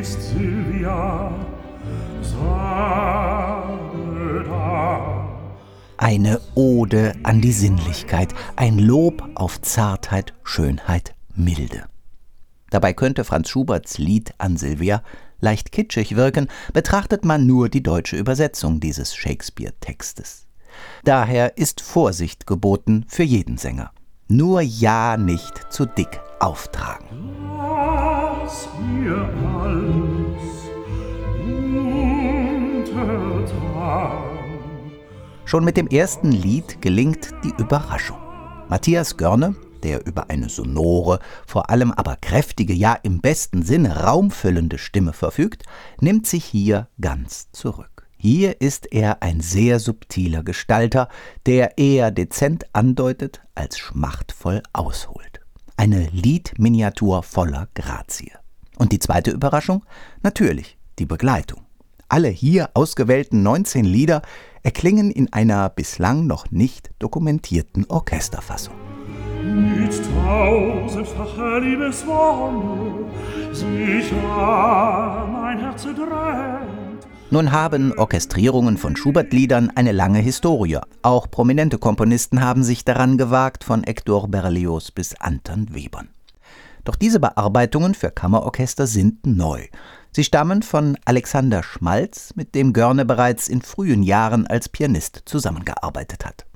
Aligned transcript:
ist 0.00 0.22
Silvia, 0.22 1.30
da. 4.46 5.28
Eine 5.98 6.40
Ode 6.54 7.12
an 7.22 7.42
die 7.42 7.52
Sinnlichkeit, 7.52 8.34
ein 8.56 8.78
Lob 8.78 9.22
auf 9.34 9.60
Zartheit, 9.60 10.32
Schönheit, 10.42 11.14
Milde. 11.34 11.84
Dabei 12.70 12.94
könnte 12.94 13.24
Franz 13.24 13.50
Schuberts 13.50 13.98
Lied 13.98 14.32
an 14.38 14.56
Silvia 14.56 15.02
leicht 15.40 15.70
kitschig 15.70 16.16
wirken, 16.16 16.48
betrachtet 16.72 17.26
man 17.26 17.46
nur 17.46 17.68
die 17.68 17.82
deutsche 17.82 18.16
Übersetzung 18.16 18.80
dieses 18.80 19.14
Shakespeare-Textes. 19.14 20.46
Daher 21.04 21.58
ist 21.58 21.82
Vorsicht 21.82 22.46
geboten 22.46 23.04
für 23.06 23.24
jeden 23.24 23.58
Sänger. 23.58 23.90
Nur 24.28 24.62
ja 24.62 25.18
nicht 25.18 25.70
zu 25.70 25.84
dick 25.84 26.20
auftragen. 26.38 27.04
Schon 35.44 35.64
mit 35.64 35.76
dem 35.76 35.88
ersten 35.88 36.30
Lied 36.30 36.80
gelingt 36.80 37.30
die 37.42 37.52
Überraschung. 37.58 38.18
Matthias 38.68 39.16
Görne, 39.16 39.56
der 39.82 40.06
über 40.06 40.30
eine 40.30 40.48
sonore, 40.48 41.18
vor 41.44 41.70
allem 41.70 41.90
aber 41.90 42.16
kräftige, 42.20 42.72
ja 42.72 42.94
im 43.02 43.20
besten 43.20 43.62
Sinne 43.62 44.04
raumfüllende 44.04 44.78
Stimme 44.78 45.12
verfügt, 45.12 45.64
nimmt 46.00 46.26
sich 46.28 46.44
hier 46.44 46.86
ganz 47.00 47.50
zurück. 47.50 48.06
Hier 48.16 48.60
ist 48.60 48.92
er 48.92 49.22
ein 49.22 49.40
sehr 49.40 49.80
subtiler 49.80 50.44
Gestalter, 50.44 51.08
der 51.46 51.78
eher 51.78 52.10
dezent 52.10 52.66
andeutet 52.72 53.40
als 53.54 53.78
schmachtvoll 53.78 54.62
ausholt. 54.72 55.40
Eine 55.76 56.08
Liedminiatur 56.12 57.22
voller 57.22 57.68
Grazie. 57.74 58.39
Und 58.80 58.92
die 58.92 58.98
zweite 58.98 59.30
Überraschung? 59.30 59.84
Natürlich 60.22 60.78
die 60.98 61.04
Begleitung. 61.04 61.60
Alle 62.08 62.28
hier 62.28 62.70
ausgewählten 62.72 63.42
19 63.42 63.84
Lieder 63.84 64.22
erklingen 64.62 65.10
in 65.10 65.30
einer 65.34 65.68
bislang 65.68 66.26
noch 66.26 66.50
nicht 66.50 66.90
dokumentierten 66.98 67.84
Orchesterfassung. 67.90 68.72
Mit 69.42 69.92
tausendfacher 70.24 71.60
Liebeswonne 71.60 73.04
sich 73.52 74.12
an 74.14 75.32
mein 75.32 75.58
Herz 75.58 75.82
drängt 75.82 77.06
nun 77.32 77.52
haben 77.52 77.96
Orchestrierungen 77.96 78.76
von 78.76 78.96
Schubert-Liedern 78.96 79.70
eine 79.76 79.92
lange 79.92 80.18
Historie. 80.18 80.80
Auch 81.02 81.30
prominente 81.30 81.78
Komponisten 81.78 82.42
haben 82.42 82.64
sich 82.64 82.84
daran 82.84 83.18
gewagt, 83.18 83.62
von 83.62 83.84
Hector 83.84 84.26
Berlioz 84.26 84.90
bis 84.90 85.14
Anton 85.14 85.72
Webern. 85.72 86.08
Doch 86.84 86.96
diese 86.96 87.20
Bearbeitungen 87.20 87.94
für 87.94 88.10
Kammerorchester 88.10 88.86
sind 88.86 89.26
neu. 89.26 89.66
Sie 90.12 90.24
stammen 90.24 90.62
von 90.62 90.96
Alexander 91.04 91.62
Schmalz, 91.62 92.32
mit 92.34 92.54
dem 92.54 92.72
Görne 92.72 93.04
bereits 93.04 93.48
in 93.48 93.62
frühen 93.62 94.02
Jahren 94.02 94.46
als 94.46 94.68
Pianist 94.68 95.22
zusammengearbeitet 95.24 96.26
hat. 96.26 96.46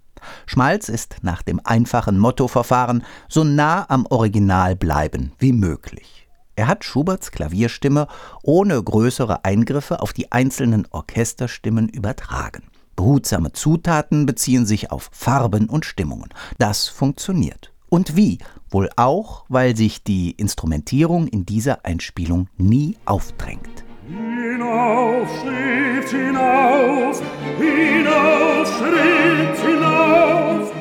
Schmalz 0.46 0.88
ist 0.88 1.16
nach 1.22 1.42
dem 1.42 1.60
einfachen 1.64 2.18
Mottoverfahren 2.18 3.04
so 3.28 3.44
nah 3.44 3.88
am 3.88 4.06
Original 4.06 4.74
bleiben 4.74 5.32
wie 5.38 5.52
möglich. 5.52 6.28
Er 6.56 6.68
hat 6.68 6.84
Schuberts 6.84 7.30
Klavierstimme 7.30 8.06
ohne 8.42 8.82
größere 8.82 9.44
Eingriffe 9.44 10.00
auf 10.00 10.12
die 10.12 10.30
einzelnen 10.32 10.86
Orchesterstimmen 10.90 11.88
übertragen. 11.88 12.64
Behutsame 12.96 13.52
Zutaten 13.52 14.24
beziehen 14.24 14.64
sich 14.66 14.92
auf 14.92 15.10
Farben 15.12 15.68
und 15.68 15.84
Stimmungen. 15.84 16.30
Das 16.58 16.86
funktioniert. 16.86 17.73
Und 17.94 18.16
wie? 18.16 18.38
Wohl 18.70 18.90
auch, 18.96 19.44
weil 19.48 19.76
sich 19.76 20.02
die 20.02 20.32
Instrumentierung 20.32 21.28
in 21.28 21.46
dieser 21.46 21.84
Einspielung 21.84 22.48
nie 22.56 22.96
aufdrängt. 23.04 23.84
Hinauf, 24.08 25.28
schritt 25.40 26.10
hinauf, 26.10 27.22
hinauf, 27.56 28.78
schritt 28.78 29.60
hinauf. 29.64 30.72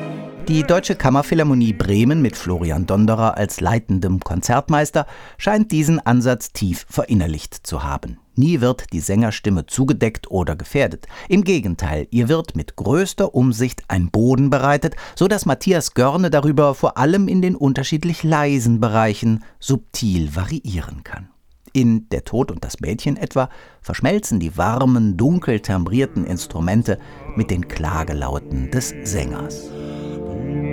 Die 0.48 0.64
Deutsche 0.64 0.96
Kammerphilharmonie 0.96 1.72
Bremen 1.72 2.20
mit 2.20 2.34
Florian 2.34 2.86
Donderer 2.86 3.36
als 3.36 3.60
leitendem 3.60 4.18
Konzertmeister 4.18 5.06
scheint 5.38 5.70
diesen 5.70 6.04
Ansatz 6.04 6.52
tief 6.52 6.84
verinnerlicht 6.90 7.64
zu 7.64 7.84
haben. 7.84 8.18
Nie 8.36 8.60
wird 8.60 8.92
die 8.92 9.00
Sängerstimme 9.00 9.66
zugedeckt 9.66 10.30
oder 10.30 10.56
gefährdet. 10.56 11.06
Im 11.28 11.44
Gegenteil, 11.44 12.08
ihr 12.10 12.28
wird 12.28 12.56
mit 12.56 12.76
größter 12.76 13.34
Umsicht 13.34 13.82
ein 13.88 14.10
Boden 14.10 14.50
bereitet, 14.50 14.96
so 15.14 15.28
dass 15.28 15.46
Matthias 15.46 15.94
Görne 15.94 16.30
darüber 16.30 16.74
vor 16.74 16.98
allem 16.98 17.28
in 17.28 17.42
den 17.42 17.54
unterschiedlich 17.56 18.22
leisen 18.22 18.80
Bereichen 18.80 19.44
subtil 19.60 20.34
variieren 20.34 21.04
kann. 21.04 21.28
In 21.72 22.08
Der 22.10 22.24
Tod 22.24 22.52
und 22.52 22.64
das 22.64 22.80
Mädchen 22.80 23.16
etwa 23.16 23.48
verschmelzen 23.80 24.38
die 24.38 24.56
warmen, 24.56 25.16
dunkel 25.16 25.60
timbrierten 25.60 26.24
Instrumente 26.24 26.98
mit 27.34 27.50
den 27.50 27.66
Klagelauten 27.66 28.70
des 28.70 28.94
Sängers. 29.02 29.70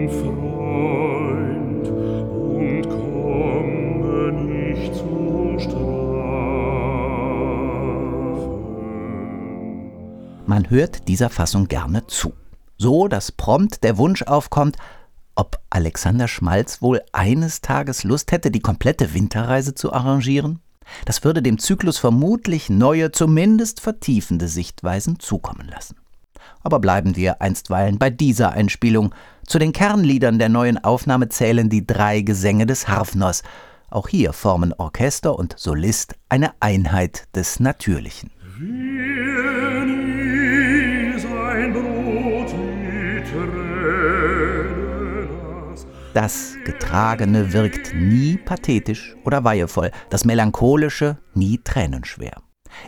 Freund 0.07 1.10
Man 10.51 10.69
hört 10.69 11.07
dieser 11.07 11.29
Fassung 11.29 11.69
gerne 11.69 12.07
zu. 12.07 12.33
So, 12.77 13.07
dass 13.07 13.31
prompt 13.31 13.85
der 13.85 13.97
Wunsch 13.97 14.23
aufkommt, 14.23 14.75
ob 15.33 15.61
Alexander 15.69 16.27
Schmalz 16.27 16.81
wohl 16.81 17.01
eines 17.13 17.61
Tages 17.61 18.03
Lust 18.03 18.33
hätte, 18.33 18.51
die 18.51 18.59
komplette 18.59 19.13
Winterreise 19.13 19.75
zu 19.75 19.93
arrangieren? 19.93 20.59
Das 21.05 21.23
würde 21.23 21.41
dem 21.41 21.57
Zyklus 21.57 21.99
vermutlich 21.99 22.69
neue, 22.69 23.13
zumindest 23.13 23.79
vertiefende 23.79 24.49
Sichtweisen 24.49 25.19
zukommen 25.19 25.69
lassen. 25.69 25.95
Aber 26.63 26.79
bleiben 26.79 27.15
wir 27.15 27.41
einstweilen 27.41 27.97
bei 27.97 28.09
dieser 28.09 28.51
Einspielung. 28.51 29.15
Zu 29.47 29.57
den 29.57 29.71
Kernliedern 29.71 30.37
der 30.37 30.49
neuen 30.49 30.83
Aufnahme 30.83 31.29
zählen 31.29 31.69
die 31.69 31.87
drei 31.87 32.23
Gesänge 32.23 32.65
des 32.65 32.89
Harfners. 32.89 33.43
Auch 33.89 34.09
hier 34.09 34.33
formen 34.33 34.73
Orchester 34.73 35.39
und 35.39 35.57
Solist 35.57 36.15
eine 36.27 36.51
Einheit 36.59 37.29
des 37.35 37.61
Natürlichen. 37.61 38.31
Das 46.13 46.57
Getragene 46.65 47.53
wirkt 47.53 47.93
nie 47.95 48.35
pathetisch 48.35 49.15
oder 49.23 49.45
weihevoll, 49.45 49.91
das 50.09 50.25
Melancholische 50.25 51.17
nie 51.33 51.57
tränenschwer. 51.63 52.41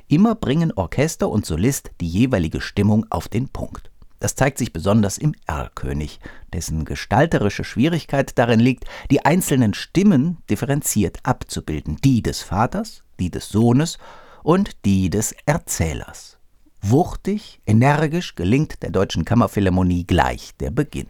Immer 0.09 0.35
bringen 0.35 0.73
Orchester 0.73 1.29
und 1.29 1.45
Solist 1.45 1.91
die 2.01 2.07
jeweilige 2.07 2.59
Stimmung 2.59 3.05
auf 3.09 3.29
den 3.29 3.47
Punkt. 3.47 3.91
Das 4.19 4.35
zeigt 4.35 4.57
sich 4.57 4.73
besonders 4.73 5.17
im 5.17 5.35
Erlkönig, 5.47 6.19
dessen 6.51 6.83
gestalterische 6.83 7.63
Schwierigkeit 7.63 8.37
darin 8.37 8.59
liegt, 8.59 8.85
die 9.09 9.23
einzelnen 9.23 9.73
Stimmen 9.73 10.37
differenziert 10.49 11.19
abzubilden, 11.23 11.97
die 12.03 12.21
des 12.21 12.41
Vaters, 12.41 13.03
die 13.19 13.31
des 13.31 13.47
Sohnes 13.47 13.99
und 14.43 14.83
die 14.83 15.09
des 15.09 15.33
Erzählers. 15.45 16.39
Wuchtig, 16.81 17.61
energisch 17.65 18.35
gelingt 18.35 18.83
der 18.83 18.91
Deutschen 18.91 19.23
Kammerphilharmonie 19.23 20.05
gleich 20.05 20.51
der 20.59 20.71
Beginn. 20.71 21.07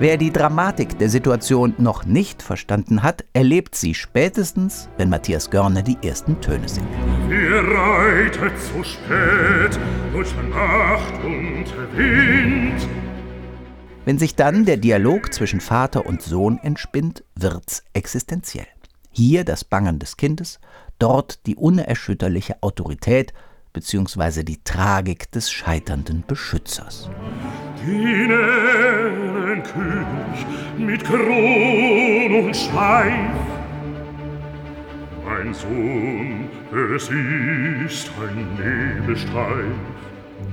Wer 0.00 0.16
die 0.16 0.32
Dramatik 0.32 0.98
der 0.98 1.10
Situation 1.10 1.74
noch 1.76 2.06
nicht 2.06 2.42
verstanden 2.42 3.02
hat, 3.02 3.26
erlebt 3.34 3.74
sie 3.74 3.92
spätestens, 3.92 4.88
wenn 4.96 5.10
Matthias 5.10 5.50
Görne 5.50 5.82
die 5.82 5.98
ersten 6.02 6.40
Töne 6.40 6.66
singt. 6.66 6.88
Wir 7.28 7.58
reitet 7.58 8.58
zu 8.58 8.82
spät 8.82 9.78
durch 10.10 10.34
Nacht 10.48 11.12
und 11.22 11.66
Wind. 11.94 12.88
Wenn 14.06 14.18
sich 14.18 14.36
dann 14.36 14.64
der 14.64 14.78
Dialog 14.78 15.34
zwischen 15.34 15.60
Vater 15.60 16.06
und 16.06 16.22
Sohn 16.22 16.58
entspinnt, 16.62 17.22
wird's 17.34 17.84
existenziell. 17.92 18.68
Hier 19.10 19.44
das 19.44 19.64
Bangen 19.64 19.98
des 19.98 20.16
Kindes, 20.16 20.60
dort 20.98 21.46
die 21.46 21.56
unerschütterliche 21.56 22.62
Autorität 22.62 23.34
bzw. 23.72 24.42
die 24.44 24.62
Tragik 24.62 25.30
des 25.30 25.50
scheiternden 25.50 26.24
Beschützers. 26.26 27.10
König 29.62 30.46
mit 30.78 31.04
Kron 31.04 32.44
und 32.46 32.56
Schweif. 32.56 33.14
Mein 35.24 35.54
Sohn, 35.54 36.48
es 36.96 37.04
ist 37.04 38.10
ein 38.20 38.56
Nebelstreif. 38.56 39.74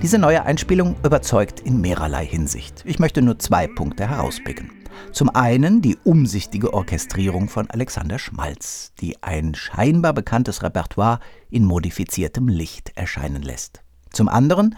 Diese 0.02 0.20
neue 0.20 0.44
Einspielung 0.44 0.96
überzeugt 1.04 1.60
in 1.62 1.82
mehrerlei 1.82 2.26
Hinsicht. 2.26 2.84
Ich 2.86 3.00
möchte 3.00 3.22
nur 3.22 3.40
zwei 3.40 3.68
Punkte 3.68 4.08
herauspicken. 4.08 4.70
Zum 5.12 5.30
einen 5.30 5.82
die 5.82 5.98
umsichtige 6.04 6.74
Orchestrierung 6.74 7.50
von 7.50 7.70
Alexander 7.70 8.20
Schmalz, 8.20 8.94
die 9.00 9.22
ein 9.24 9.56
scheinbar 9.56 10.14
bekanntes 10.14 10.64
Repertoire 10.64 11.20
in 11.50 11.66
modifiziertem 11.66 12.48
Licht 12.48 12.92
erscheinen 12.96 13.42
lässt. 13.42 13.82
Zum 14.12 14.30
anderen 14.30 14.76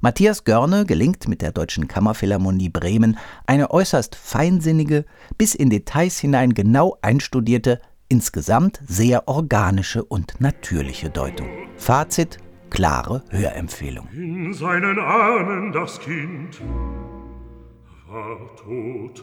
Matthias 0.00 0.44
Görne 0.44 0.86
gelingt 0.86 1.28
mit 1.28 1.42
der 1.42 1.52
Deutschen 1.52 1.86
Kammerphilharmonie 1.86 2.70
Bremen 2.70 3.18
eine 3.46 3.70
äußerst 3.70 4.14
feinsinnige, 4.14 5.04
bis 5.36 5.54
in 5.54 5.68
Details 5.68 6.18
hinein 6.18 6.54
genau 6.54 6.96
einstudierte, 7.02 7.80
Insgesamt 8.12 8.80
sehr 8.88 9.28
organische 9.28 10.02
und 10.02 10.40
natürliche 10.40 11.10
Deutung. 11.10 11.46
Fazit, 11.76 12.38
klare 12.68 13.22
Hörempfehlung. 13.28 14.08
In 14.12 14.52
seinen 14.52 14.98
Armen 14.98 15.70
das 15.70 16.00
Kind 16.00 16.60
war 18.08 18.56
tot. 18.56 19.22